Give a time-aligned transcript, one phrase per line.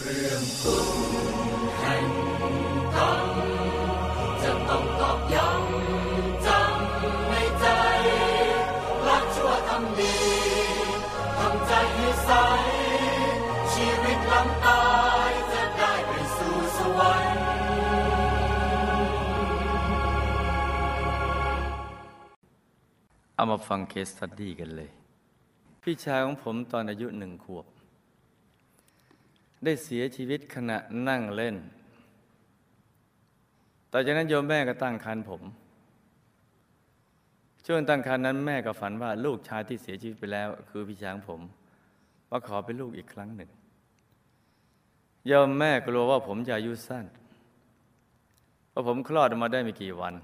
[0.00, 0.88] เรื่องคุณ
[1.78, 2.06] แห่ง
[2.96, 3.28] กรรม
[4.42, 7.66] จะต้องตอกย้ำจำในใจ
[9.06, 10.16] ละชั่วทำดี
[11.38, 12.30] ทำใจให้ใส
[13.72, 14.84] ชีวิตลังตา
[15.28, 17.44] ยจะได้ไปสู่สวรรค์
[23.34, 24.90] เอามาฟังเคสตัดดี้กันเลย
[25.82, 27.66] พี่ชายของผมตอนอายุหนึ่งขวบ
[29.64, 30.78] ได้เสียชีวิตขณะ
[31.08, 31.56] นั่งเล่น
[33.92, 35.42] ต่อจากนั้นโยมแม่ก็ตั้งครรภ์ผม
[37.66, 41.40] ช่วงตั้งครรภ์นั้นแม่ก็ฝันว่าลูกชายที่เสียชีวิตไปแล้ว คือพี่ช้างผม
[42.30, 43.50] มาขอเป็นลูกอีกครั้งหนึ่ง
[45.26, 47.06] โยมแม่กลัวว่าผมจะอายุสั้น
[48.72, 50.14] พราผมคลอดออกมาได้ไม่กี่วัน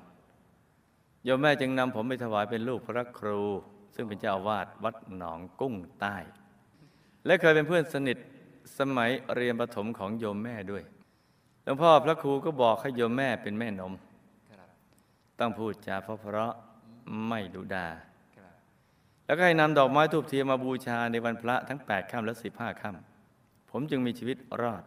[1.25, 3.43] โยมแม่จึงนำผมไปถวายเป็นลูกพระครู
[3.95, 6.17] ซึ่งเป็นเจ้าอาวาสวัดหนองกุ้งใต้
[7.27, 8.19] และเคยเป็นเพื่อนสนิท
[8.79, 10.83] สมัยเรียนประถมของโยมแม่ด้วย
[11.65, 13.93] หลวงพ่อพระครูก็บอกให้โยมแม่เป็นแม่นม
[15.39, 16.53] ต้องพูดจาเพราะเพราะ
[17.29, 17.87] ไม่ดุดา
[19.25, 24.83] แล้วก็ให้นำดอกไม้ทูบเทียนมาบูชาในวันพระทั้ง 8ค่ำและ 15ค่ำผมจึงมีชีวิตรอด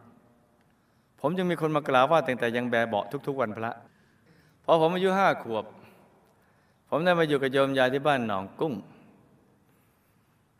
[1.20, 3.72] ผมจึงมีคนมากล่าวว่าตั้งแต่ยังแบเบาทุก ๆ วันพระ
[4.64, 5.64] พอผมอายุห้าขวบ
[6.88, 8.74] ผมได้มาอยู่กับโยมยายที่บ้านหนองกุ้ง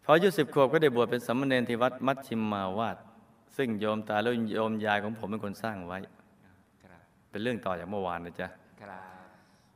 [0.05, 2.97] พออายุสิบขวบก็ได้บวชเป็นสามเณรที่วัดมัชชิมมาวาด
[3.57, 5.99] ซึ่งโยมตาและโยมยายของผมเป็นคนสร้างไว้
[7.31, 8.49] เป็นเรื่องต่อจากเมื่อวานนะจ๊ะ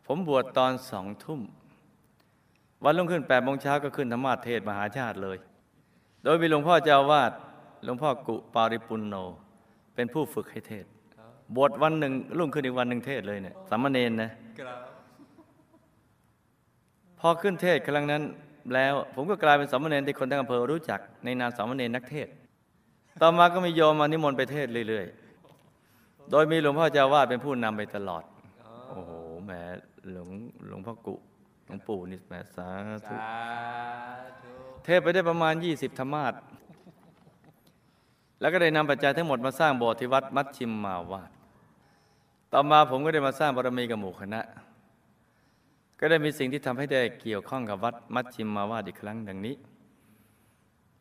[0.07, 1.41] ผมบวชตอนสองทุ่ม
[2.85, 5.39] วันรุ่งขึ้นแปดโมงเช้าก็ขึ้นธรรมาเทศมหาชาติเลย
[6.25, 7.33] โดยมีหลวงพ่อเจ้าวาด
[7.85, 9.15] หลวงพ่อกุปาริปุณโน
[9.95, 10.87] เป็นผู้ฝึกให้เทศ
[11.57, 14.31] บวชวันหนึ่งรุ่งขึ้นอีกวันหนึ่งเทศเลยเนี่ยสามเณรนะ
[17.21, 18.23] พอขึ้นเทศครั้งนั้น
[18.75, 22.29] แล้วผมก็กลายเป็นสามเณรที่คนทั้งอำเภอรู้จักในนามสามเณรนักเทศ
[23.21, 28.23] ต่อมาก็มีโยมมานิมนต์ไปเทศน์เรื่อยๆ โดยมีหลวงพ่อเจ้าอาวาดเป็นผู้นำไปตลอด
[28.91, 29.13] โอ้โห
[29.45, 29.53] แหม
[30.11, 30.29] หลวง
[30.67, 31.15] หลวงพ่อกุ
[31.67, 32.69] หลวงปู่นี่แหมสา
[33.07, 33.15] ธุ
[34.85, 36.35] เทศไปได้ประมาณ 20 ธรรมาส
[38.41, 41.31] แล้วก็ได้นำปัจจัยทั้งหมดมาสร้างโบสถ์ที่วัดมัชชิมมาวาด
[42.53, 44.41] ต่อมาผมก็ได้มาสร้างบารมีกับหมู่คณะ
[46.01, 49.55] ก็ได้มีสิ่งที่ทำให้ได้เกี่ยวข้องกับวัดมัชชิมมาวาดอีกครั้งดังนี้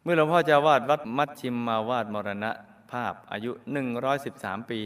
[0.06, 2.52] เมื่อหลวงพ่อเจ้าวาดวัดมัชชิมมาวาดมรณะ
[2.92, 3.52] ภาพอายุ
[4.12, 4.80] 113 ปี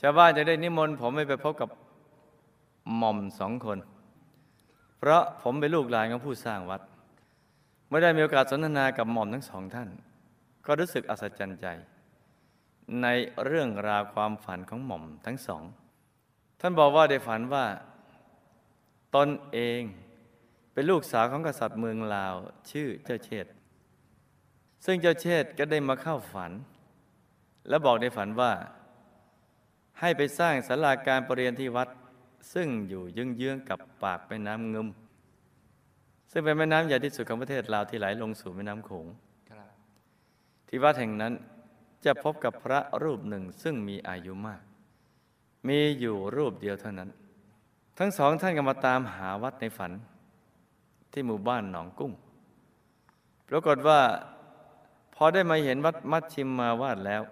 [0.00, 1.70] ชาวบ้านจะได้นิมนต์ผมให้ไปพบกับ
[2.96, 3.78] หม่อมสองคน
[4.98, 6.80] เพราะผมเป็นลูกหลานของผู้สร้างวัด
[7.88, 9.88] เมื่อได้มีโอกาสสนทนากับหม่อมทั้งสองท่าน
[10.66, 11.66] ก็รู้สึกอัศจรรย์ใจ
[13.02, 13.06] ใน
[13.44, 15.62] เรื่องราวความฝันของหม่อมทั้งสอง
[16.60, 17.64] ท่านบอกว่าได้ฝันว่า
[19.14, 19.82] ตนเอง
[20.76, 22.34] เป็นลูกสาวของกษัตริย์เมืองลาว
[22.70, 23.52] ชื่อเจ้าเชษฐ์
[24.84, 26.52] ซึ่งเจ้าเชษฐ์ก็ได้มาเข้าฝัน
[27.68, 28.52] และบอกในฝันว่า
[30.00, 31.88] ให้ไปสร้างศาลาการประเรียนที่วัด
[32.52, 34.88] ซึ่งอยู่เยื้องๆกับปากแม่น้ำงึม
[36.30, 39.06] ซึ่งเป็นแม่น้ำใหญ่ที่สุดของประเทศลาวที่ไหลลงสู่แม่น้ำโขง
[40.68, 41.32] ที่วัดแห่งนั้น
[42.04, 44.62] จะพบกับพระรูปหนึ่งซึ่งมีอายุมาก
[45.68, 47.10] มีอยู่รูปเดียวเท่านั้น
[47.98, 49.92] ทั้งสองท่านก็มาตามหาวัดในฝัน
[51.12, 52.12] ที่หมู่บ้านหนองกุ้ง
[53.48, 54.00] ปรากฏว่า
[55.14, 57.22] พอได้มาเห็นวัดมัชชิมมาวาดแล้ว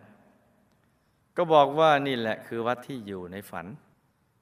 [1.36, 3.66] ก็บอกว่านี่แหละคือวัดที่อยู่ในฝัน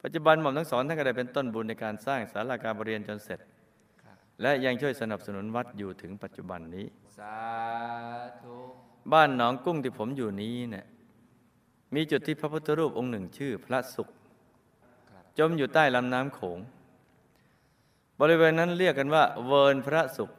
[0.03, 3.41] ปัจจุบันหม่อมทั้งสองท่านก็ได้เป็นต้นบุญในการสร้างศาลาการประเรียนจนเสร็จ
[4.43, 6.87] และยังช่วยสนับสนุนวัดอยู่ถึงปัจจุบันนี้
[7.19, 7.37] สา
[8.41, 8.56] ธุ
[9.12, 10.87] บ้านหนองกุ้งที่ผมอยู่นี้เนี่ย
[11.94, 14.09] มีจุดที่พระพุทธรูปองค์หนึ่งชื่อพระสุข
[15.38, 16.59] จมอยู่ใต้ลำน้ำโขง
[18.25, 20.31] บริเวณนั้นเรียกกันว่า เวินพระสุข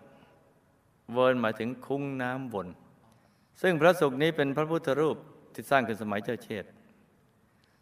[1.13, 2.67] เวินหมายถึงคุ้งน้ำวน
[3.61, 5.17] ซึ่งพระสุขนี้เป็นพระพุทธรูป
[5.53, 6.71] ที่สร้างขึ้นสมัยเจ้าเชษฐ์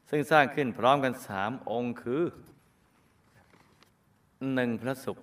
[0.09, 2.23] ซึ่งสร้างขึ้นพร้อมกันสามองค์คือ
[4.53, 5.17] หนึ่งพระสุข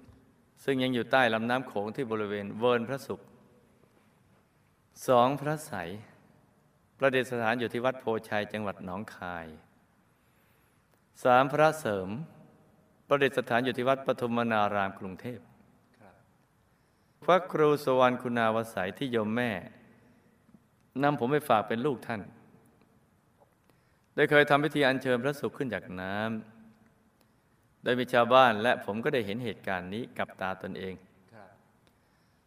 [0.64, 3.20] ซึ่งยังอยู่ใต้ลำน้ำโขงที่บริเวณเวินพระสุข
[5.08, 5.72] สองพระใส
[6.98, 9.46] ประดิษฐานอยู่ที่วัดโพชัยจังหวัดหนองคาย
[11.22, 12.08] สามพระเสริม
[13.08, 15.40] ประดิษฐานอยู่ที่วัดปฐุมนารามกรุงเทพ
[17.22, 19.50] พระครูสวรรณคุณาวสัยที่โยมแม่
[21.02, 22.20] นำผมไปฝากเป็นลูกท่าน
[24.14, 30.94] ได้เคยทำพิธีอัญเชิญพระสุขขึ้นจากน้ำโดยมีชาวบ้านและผมก็ได้เห็นเหตุการณ์นี้กับตาตนเอง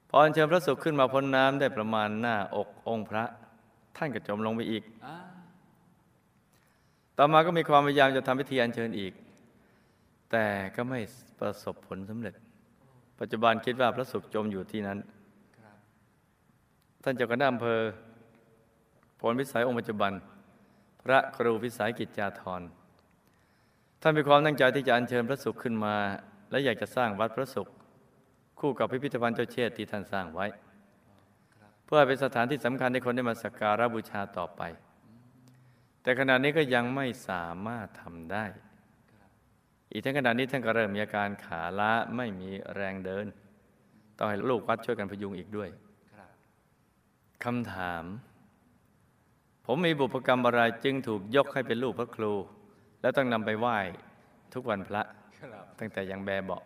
[0.09, 3.23] พออัญเชิญพระสุขขึ้นมาพ้นน้ำได้ประมาณหน้าอกองค์พระ
[3.97, 5.17] ท่านก็จมลงไปอีกอ่า
[7.17, 9.13] ต่อมาก็มีความพยายามจะทำพิธีอัญเชิญอีก
[10.31, 10.99] แต่ก็ไม่
[11.39, 12.35] ประสบผลสำเร็จ
[13.19, 14.99] ปัจจุบันคิดว่าพระสุขจมอยู่ที่นั้น
[17.03, 17.79] ท่านเจ้าคณะอำเภอ
[19.21, 20.11] ผลวิสัยองค์ปัจจุบัน
[21.03, 22.61] พระครูวิสัยกิจจาธร
[24.01, 25.95] ท่านมีความตั้งใจที่จะอัญเชิญพระสุขขึ้นมา
[26.51, 27.67] และอยากจะสร้างวัดพระสุข
[28.59, 30.45] คู่กับพิพิธภัณฑ์เจ้าเชษที่ท่านสร้างไว้
[31.85, 34.61] เพื่อเป็นสถานที่สำคัญให้คนได้มาสักการะบูชาต่อไป
[36.01, 38.45] แต่ขณะนี้ก็ยังไม่สามารถทำได้
[39.91, 43.25] อีกทั้งขณะนี้ท่านก็เริ่มมีอาการขาล้าไม่มีแรงเดิน
[44.17, 45.69] ต้องให้ลูกวัดช่วยกันพยุงอีกด้วย
[46.13, 46.29] ครับ
[47.43, 48.03] คำถาม
[49.65, 52.33] ผมมีบุพกรรมอะไรจึงถูกยกให้เป็นลูกพระครู
[53.01, 53.77] และต้องนำไปไหว้
[54.53, 55.01] ทุกวันพระ
[55.39, 56.63] ครับตั้งแต่ยังแบเบาะ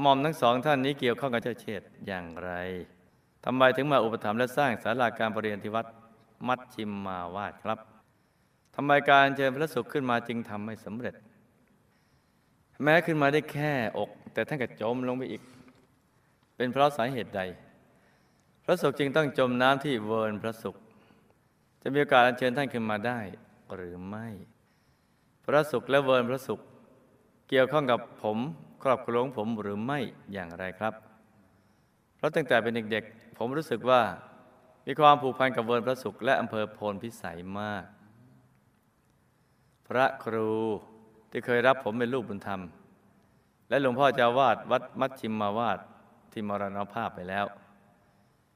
[0.00, 2.50] หม่อมทั้งสองท่านนี้เกี่ยวข้องกับเจ้าเชษฐ์อย่างไร
[3.44, 5.86] ทำไมถึงมาอุปถัมภ์และสร้างศาลาการประเรียนที่วัด
[6.48, 7.78] มัดชิมมาวาดครับ
[8.74, 11.14] ทำไมการเชิญพระสุขขึ้นมาจึงทำไม่สำเร็จ
[12.82, 15.42] แม้ขึ้นมาได้แค่อก แต่ท่านก็จมลงไปอีก
[16.56, 17.42] เป็นเพราะสาเหตุใด
[18.64, 20.76] พระสุขจึงต้องจมน้ำที่เวิร์นพระสุข
[21.82, 23.20] จะมีโอกาสอัญเชิญท่านขึ้นมาได้
[23.74, 24.28] หรือไม่
[25.44, 26.60] พระสุขและเวิร์นพระสุข
[27.48, 28.38] เกี่ยวข้องกับผม
[28.82, 29.98] ครอบครัวของผมหรือไม่
[30.32, 30.94] อย่างไรครับ
[32.16, 34.02] เพราะตั้งแต่เป็นเด็กๆ ผมรู้สึกว่า
[34.86, 37.84] มีความผูกพันกับเวิร์นพระสุขและอำเภอโพนพิสัยมาก
[39.88, 40.52] พระครู
[41.30, 42.60] ที่เคยรับผมเป็นลูกบุญธรรม
[43.68, 45.78] และหลวงพ่อเจ้าวาดวัดมัชชิมมาวาด
[46.32, 47.46] ที่มรณภาพไปแล้ว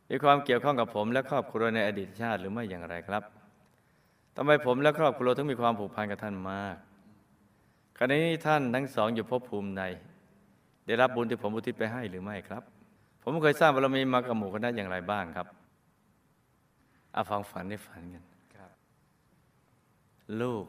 [0.08, 3.22] มีความเกี่ยวข้องกับผมและครอบครัวในอดีตชาติหรือไม่อย่างไรครับ
[4.36, 6.76] ทำไมผมและครอบครัวถึงมีความผูกพันกับท่านมาก
[7.98, 9.82] ขณะนี้ท่านทั้งสองอยู่ภพภูมิใน
[10.86, 12.62] ได้รับบุญที่ผมอุทิศไปให้หรือไม่ครับ
[13.22, 15.46] ผมเคยสร้างบารมีมากับหมู่คณะอย่างไรบ้างครับ
[17.14, 18.24] อาฟังฝันได้ฝันกัน
[18.56, 18.70] ครับ
[20.40, 20.64] ลูก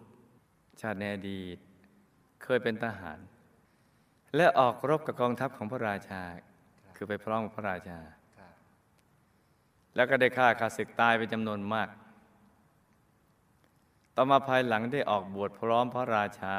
[0.81, 1.57] ชาติในอดีต
[2.43, 3.19] เคยเป็นทหาร
[4.35, 6.21] และออกรบกับกองทัพของพระราชา
[6.95, 7.99] คือไปพร้อมกับพระราชา
[9.95, 11.89] แล้วก็ได้ฆ่าข้าศึกตายเป็นจำนวนมาก
[14.15, 16.55] ต่อมาภายหลังได้ออกบวชพร้อมพระราชา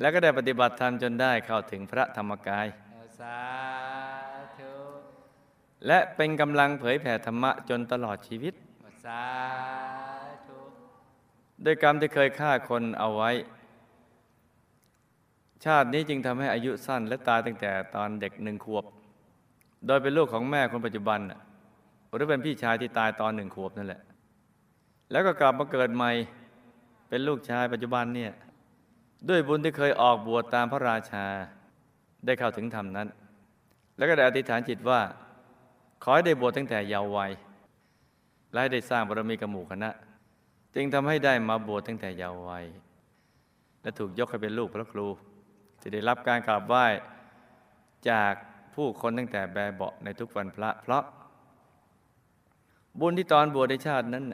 [0.00, 2.66] แล้วก็ได้ปฏิบัติธรรมจนได้เข้าถึงพระธรรมกาย
[5.86, 8.54] และเป็นกำลังเผยแผ่ธรรมะจนตลอดชีวิต
[9.04, 9.85] สา
[11.64, 13.30] ด้วยกรรมที่เคยฆ่าคนเอาไว้
[15.64, 18.84] ชาตินี้จึงทำให้อายุสั้นและตายตั้งแต่ตอนเด็กหนึ่งขวบ
[19.86, 21.40] โดยเป็นลูกของแม่คนปัจจุบันน่ะ
[22.14, 24.00] หรือเป็นพี่ชายที่ตายตอนหนึ่งขวบนั่นแหละ
[25.10, 26.10] แล้วก็กลับมาเกิดใหม่
[27.08, 28.32] เป็นลูกชายปัจจุบันเนี่ย
[29.28, 31.26] ด้วยบุญที่เคยออกบวชตามพระราชา
[32.26, 33.08] ได้เข้าถึงธรรมนั้น
[33.96, 35.00] แล้วก็ได้อธิษฐานจิตว่า
[36.02, 37.30] ขอให้ได้บวชตั้งแต่เยาว์วัย
[38.52, 39.90] และให้ได้สร้างบารมีกับหมู่คณะ
[40.78, 42.66] จึงทำให้ได้มาบวชตั้งแต่เยาว์วัย
[43.82, 45.06] และถูกยกให้เป็นลูกพระครู
[45.82, 46.84] จะได้รับการกราบไหว้
[48.10, 48.32] จาก
[48.74, 51.04] ผู้คนตั้งแต่แบเบาะในทุกวันพระ เพราะ
[53.00, 54.24] บุญที่ตอนบวชในชาตินั้น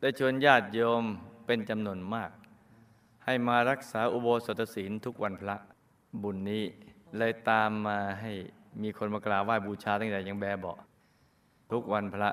[0.00, 1.04] ได้ชวนญาติโยม
[1.46, 2.30] เป็นจำนวนมาก
[3.24, 5.56] ให้มารักษาอุโบสถศีลทุกวันพระ
[6.22, 6.64] บุญนี้
[7.18, 8.32] เลยตามมาให้
[8.82, 10.78] มีคนมากราบไหว้บูชาตั้งแต่ยังแบบเบาะ
[11.72, 12.30] ทุกวันพระ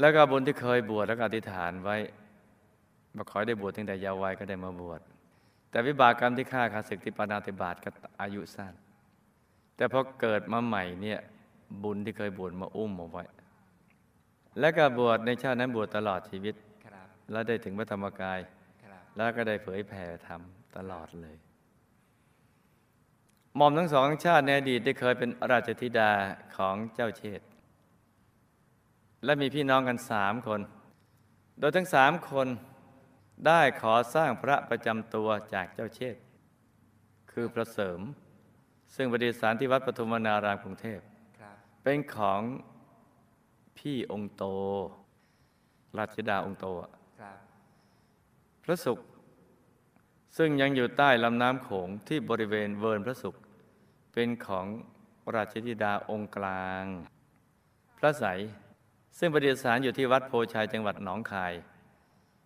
[0.00, 1.96] แล้วก็บุญที่เคยบวชแล้วก็อธิษฐานไว้
[3.16, 5.00] มาขอได้บวชตั้งแต่เยาว์วัยก็ได้มาบวช
[5.70, 7.88] แต่วิบากกรรมที่ฆ่าขาศึกที่ปานาติบาตก็
[8.20, 8.74] อายุสั้น
[9.76, 11.18] แต่พอเกิดมาใหม่เนี่ย
[11.82, 13.24] บุญที่เคยบวชมาอุ้มเอาไว้
[14.58, 16.54] และก็บวชในชาตินั้นบวชตลอดชีวิต
[17.30, 18.40] แล้วได้ถึงพระธรรมกาย
[19.16, 20.40] แล้วก็ได้เผยแผ่ธรรม
[20.76, 21.36] ตลอดเลย
[23.56, 26.10] หม่อมทั้งสองชาติในอดีตได้เคยเป็นราชธิดา
[26.56, 27.48] ของเจ้าเชษฐ์
[29.24, 30.60] และมีพี่น้องกันสามคน
[31.58, 32.48] โดยทั้งสามคน
[33.46, 36.22] ได้ขอสร้างพระประจำตัวจากเจ้าเชษฐ์
[37.32, 38.00] คือพระเสริม
[38.94, 41.00] ซึ่งประดิษฐานที่วัดปฐุมวนารามกรุงเทพ
[41.40, 42.40] ครับเป็นของ
[43.78, 44.42] พี่องค์โต
[45.98, 47.38] ราชธิดาองค์โตอะครับ
[48.64, 49.06] พระศุกร์
[50.36, 53.42] ซึ่งยังอยู่ใต้ลำน้ำโขงที่บริเวณเวิร์นพระศุกร์
[54.12, 54.66] เป็นของ
[55.34, 56.84] ราชธิดาองค์กลาง
[57.98, 58.40] พระใสย
[59.18, 61.52] ซึ่งประดิษฐานอยู่ที่วัดโพชัยจังหวัดหนองคาย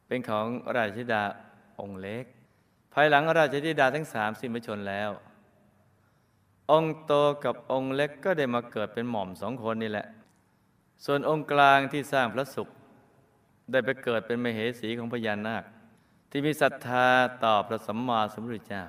[0.09, 0.47] เป็นของ
[0.77, 1.23] ราชธิดา
[1.81, 2.25] องค์เล็ก
[2.95, 5.11] ภายหลังราชธิดาทั้งสามสิ้นพระชนแล้ว
[6.71, 7.12] องค์โต
[7.45, 10.07] กับองค์เล็กก็ได้มาเกิดเป็นหม่อมสองคนนี่แหละ
[11.05, 12.77] ส่วนองค์กลางที่สร้างพระศุกร์
[13.71, 15.65] ได้ไปเกิดเป็นมเหสีของพญานาค
[16.31, 17.07] ที่มีศรัทธา
[17.45, 18.85] ต่อพระสัมมาสัมพุทธเจ้า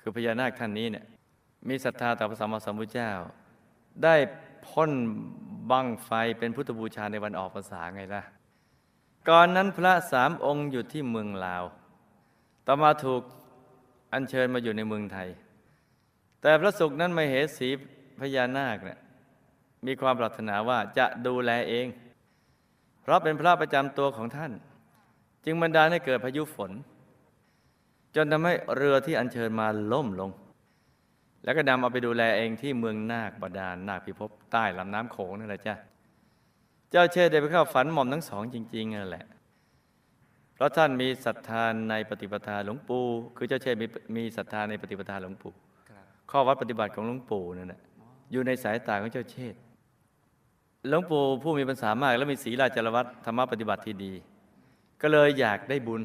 [0.00, 1.04] คือพญานาคท่านนี้เนี่ย
[1.68, 3.10] มีศรัทธาต่อพระสัมมาสัมพุทธเจ้า
[4.04, 4.14] ได้
[4.66, 4.92] พ่น
[5.70, 8.22] บังไฟเป็นพุทธบูชาในวันออกพรรษาไงล่ะ
[9.28, 11.64] ก่อนนั้นพระสามองค์อยู่ที่เมืองลาว
[12.66, 13.22] ต่อมาถูก
[14.12, 15.28] อัญเชิญมาอยู่ในเมืองไทย
[16.40, 17.68] แต่พระสุกร์นั้นมเหสี
[18.20, 18.98] พญานาคเนี่ย
[19.86, 21.86] มีความปรารถนาว่าจะดูแลเอง
[23.02, 24.52] เพราะเป็นพระประจำตัวของท่าน
[25.44, 26.72] จึงบันดาลให้เกิดพายุฝน
[28.14, 30.30] จนทำให้เรือที่อัญเชิญมาล่มลง
[31.44, 35.74] แล้วก็นำเอาไปดูแลเองที่เมืองนาคบาดาลนาคพิภพใต้ลำน้ำโขงนั่นแหละจ้ะ
[36.90, 39.26] เจ้าเชษได้ไปเข้าฝันหม่อมทั้งสองจริงๆนั่นแหละ
[40.54, 43.04] เพราะท่านมีศรัทธาในปฏิปทาหลวงปู่
[43.36, 45.52] คือเจ้าเชษมีมีศรัทธาในปฏิปทาหลวงปู่
[46.30, 47.80] ข้อวัดปฏิบัติของหลวงปู่นั่นแหละ
[48.32, 49.54] อยู่ในสายตาของเจ้าเชษ
[50.88, 54.12] หลวงปู่ผู้มีปัญษามาก และมีศีลาจารวัตธรรมปฏิบัติที่ดี
[55.02, 56.02] ก็เลยอยากได้บุญ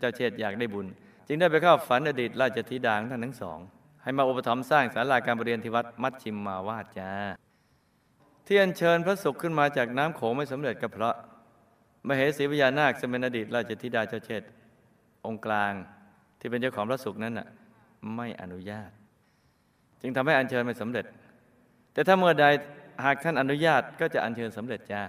[0.00, 0.86] เจ้าเชษอยากได้บุญ
[1.26, 3.58] จึงได้ไปเข้าฝันอดีตราชธิดาของท่านทั้งสอง
[4.02, 7.10] ให้มาอุปถัมภ์สร้างศาลาการประเรียนที่วัดมัชชิมมาวาดจ้า
[8.46, 11.16] ที่อัญเชิญพระศุกร์ขึ้นมาจากน้ำโขงไม่สำเร็จก็เพราะ
[12.06, 14.42] มเหสีพญานาคซึ่งเป็นอดีตราชธิดาเจ้าเชษ
[15.26, 15.72] องค์กลาง
[16.38, 17.48] ที่เป็นเจ้าของพระศุกร์นั้นน่ะ
[18.16, 18.90] ไม่อนุญาต
[20.00, 21.04] จึงทำให้อัญเชิญไม่สำเร็จ
[21.92, 22.44] แต่ถ้าเมื่อใด
[23.04, 25.02] หากท่านอนุญาตก็จะอัญเชิญสำเร็จจ้า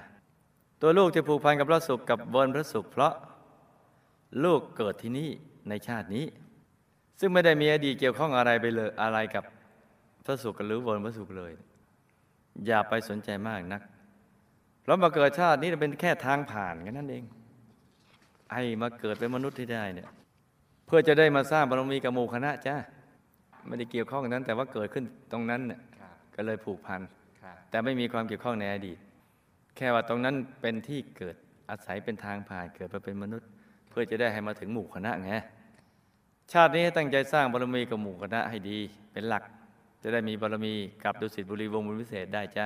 [0.81, 3.13] ตัวลูกจะผูกพันกับพระศุกร์กับเวิร์นพระศุกร์เพราะ
[4.43, 5.29] ลูกเกิดที่นี่
[5.69, 6.25] ในชาตินี้
[7.19, 9.43] ซึ่งไม่ได้มีอดีตเกี่ยวข้องอะไรไปเลยอะไรกับ
[10.25, 11.53] พระศุกร์หรือเวิร์นพระศุกร์เลย
[12.67, 13.81] อย่าไปสนใจมากนัก
[14.81, 17.24] เพราะมาเกิดชาตินี้เป็นแค่ทางผ่านแค่นั้นเอง
[18.53, 20.10] ให้มาเกิดเป็นมนุษย์ที่ได้เนี่ย
[20.86, 22.75] เพื่อจะได้มาสร้างบารมีกับหมู่คณะจ้า
[23.67, 27.01] ไม่ได้เกี่ยวข้องกันนั้น แต่ว่าเกิดขึ้นตรงนั้นเนี่ยครับก็เลยผูกพัน
[27.41, 28.98] ครับแต่ไม่มีความเกี่ยวข้องในอดีต
[29.77, 31.36] แค่ว่าตรงนั้นเป็นที่เกิด
[31.69, 33.48] อาศัยเป็นทางผ่านเกิดมาเป็นมนุษย์
[33.89, 35.31] เพื่อจะได้ให้มาถึงหมู่คณะไง
[36.51, 38.79] ชาตินี้ให้ตั้งใจสร้างบารมีกับหมู่คณะให้ดี
[39.12, 39.43] เป็นหลัก
[40.03, 42.65] จะได้มีบารมีกับดุสิตบุรีวงศ์บุญวิเศษได้จ้า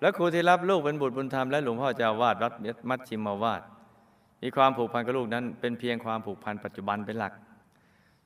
[0.00, 2.52] แล้วครูที่รับลูกเป็นบุตรบุญธรรมและหลวงพ่อเจ้าวาดวัด
[2.88, 3.62] มัชชิมมาวาด
[4.42, 7.32] มีความผูกพันกับลูกนั้น เป็นเพียงความผูกพันปัจจุบันเป็นหลัก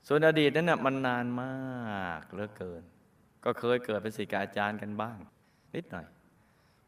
[0.06, 1.52] ส่วนอดีตนั้นน่ะมันนานมา
[2.20, 2.82] กเหลือเกิน
[3.44, 5.18] ก็เคยเกิดเป็นศิษย์กับอาจารย์กันบ้าง
[5.74, 6.06] นิดหน่อย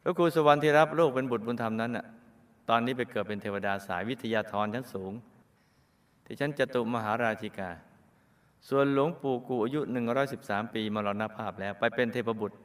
[0.01, 2.05] พระครูสวรรค์ที่รับลูกเป็นบุตรบุญธรรมนั้นน่ะ
[2.69, 5.13] ตอนนี้ไปเกิดเป็นเทวดาสายวิทยาธรชั้นสูง
[6.25, 7.69] ที่ชั้นจตุมหาราชิกา
[8.69, 9.79] ส่วนหลวงปู่กูอายุ
[10.27, 12.57] 113 ปีมรณภาพแล้วไปเป็นเทพบุตร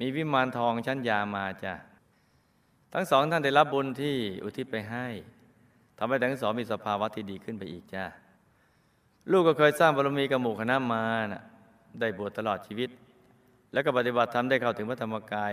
[0.00, 1.74] มีวิมานทองชั้นยามาจ้ะ
[2.92, 5.06] ทั้งสองท่านได้รับบุญที่อุทิศไปให้
[5.98, 8.04] ทำให้ทั้งสองมีสภาวะที่ดีขึ้นไปอีกจ้า
[9.30, 11.42] ลูกก็เคยสร้างบารมีกับหมู่คณะมานะ
[12.00, 12.90] ได้บวชตลอดชีวิต
[13.72, 15.52] แล้วก็ปฏิบัติธรรมได้เข้าถึงพระธรรมกาย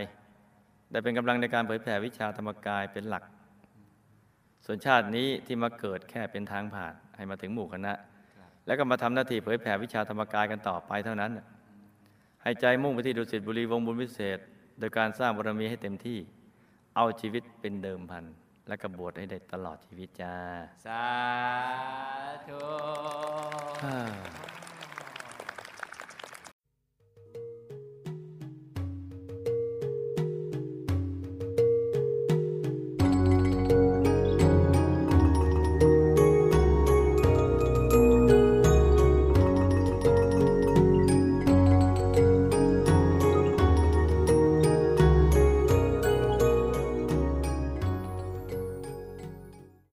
[0.92, 3.24] ได้เป็นกำลังในการเผยแผ่วิชาธรรมกายเป็นหลัก
[4.66, 7.94] ส่วนชาตินี้ที่มาเกิดแค่เป็นทางผ่านให้มาถึงหมู่คณะ
[8.65, 11.46] แล้วก็มาทำหน้าที่เผยแผ่วิชาธรรมกายกันต่อไปเท่านั้นน่ะ
[12.44, 14.39] ให้ใจมุ่งไปที่ดุสิตบุรีวงศ์บุญวิเศษ
[14.80, 16.20] โดยการสร้างบารมีให้เต็มที่
[16.96, 18.25] เอาชีวิตเป็นเดิมพัน
[18.68, 20.36] และก็บวชให้ได้ตลอดชีวิตจ้า
[20.86, 21.03] สา
[22.48, 22.60] ธุ
[23.84, 24.50] Ah.